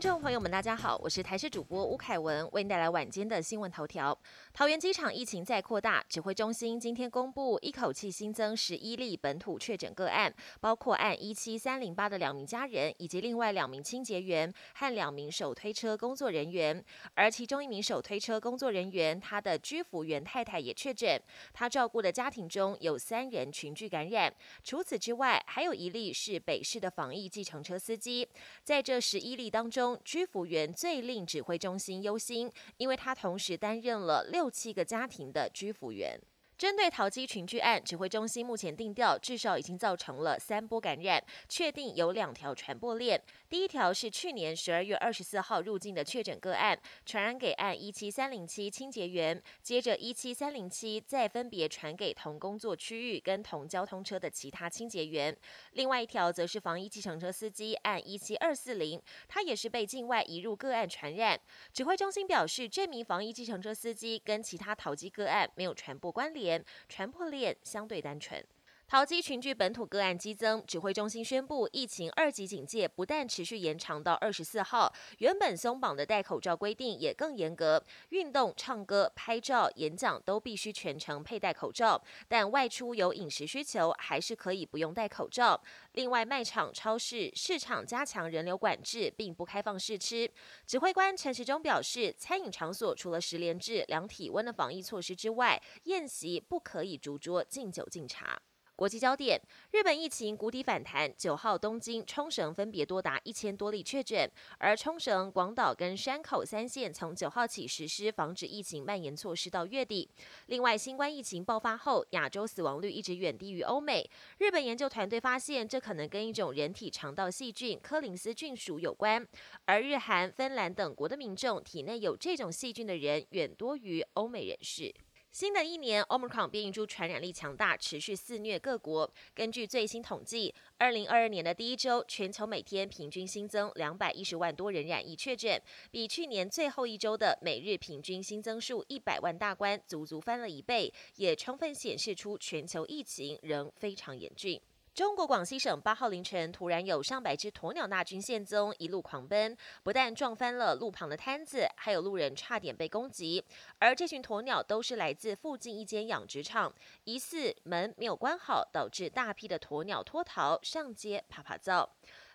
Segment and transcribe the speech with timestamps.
[0.00, 4.18] 听众朋友们，大家好，我是台视主播吴凯文，为您带来晚间的新闻头条。
[4.50, 16.82] 桃园机场疫情再扩大，指挥中心今天公布，一口气新增十一例本土确诊个案，包括按一七三零八的两名家人，以及另外两名清洁员和两名手推车工作人员。
[17.12, 21.20] 而其中一名手推车工作人员，他的居服员太太也确诊，
[21.52, 24.32] 他照顾的家庭中有三人群聚感染。
[24.64, 28.26] 除此之外，还有一例是北市的防疫计程车司机。
[28.64, 36.20] 在这十一例当中，居服员最令指挥中心忧心，因为他同时担任了六七个家庭的居服员。
[36.60, 43.18] 针对淘机群聚案，指挥中心目前定调，至少已经造成了三波感染，确定有两条传播链。
[43.48, 55.34] 第一条是去年十二月二十四号入境的确诊个案，传染给案一七三零七清洁员，接着一七三零七再分别传给同工作区域跟同交通车的其他清洁员。
[55.72, 61.40] 另外一条则是防疫计程车司机按一七二四零，他也是被境外移入个案传染。
[61.72, 66.49] 指挥中心表示，这名防疫计程车司机跟其他淘机个案没有传播关联。
[66.88, 68.42] 传播链相对单纯。
[68.90, 85.62] 淘机群聚本土个案激增，指挥中心宣布，疫情二级警戒不但持续延长到二十四号，原本松绑的戴口罩规定也更严格，运动、唱歌、拍照、演讲都必须全程佩戴口罩，但外出有饮食需求还是可以不用戴口罩。
[85.92, 90.28] 另外，卖场、超市、市场加强人流管制，并不开放试吃。
[90.66, 98.42] 指挥官陈时中表示，餐饮场所除了十连制量体温的防疫措施之外，宴席不可以逐桌敬酒敬茶。
[98.80, 99.38] 国际焦点：
[99.72, 110.08] 日本疫情谷底反弹，九号东京、冲绳分别多达一千多例确诊，而冲绳、广岛跟山口三县从九号起实施防止疫情蔓延措施到月底。
[110.46, 114.08] 另外，新冠疫情爆发后，亚洲死亡率一直远低于欧美。
[114.38, 119.28] 日本研究团队发现，这可能跟一种人体肠道细菌科林斯菌属有关，
[119.66, 124.90] 而日韩、芬兰等国的民众体内有这种细菌的人远多于欧美人士。
[125.32, 129.08] 新的一年，Omicron 变异株传染力强大，持续肆虐各国。
[129.32, 144.60] 根据最新统计，二零二二年的第一周，全球每天平均新增两百一十万多人染疫确诊，比去年最后一周的每日平均新增数一百万大关足足翻了一倍，也充分显示出全球疫情仍非常严峻。
[144.92, 153.42] 中国广西省八号凌晨突然有上百只鸵鸟大军现踪，一路狂奔，不但撞翻了路旁的摊子，还有路人差点被攻击。
[153.78, 156.74] 而这群鸵鸟都是来自附近一间养殖场，
[157.04, 161.88] 疑似门没有关好，导致大批的鸵鸟脱逃上街爬爬灶。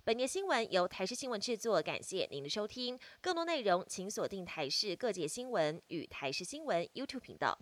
[0.05, 2.97] 本节新闻由台视新闻制作，感谢您的收听。
[3.21, 7.57] 更多内容请锁定台视各界新闻与台视新闻 YouTube 频道。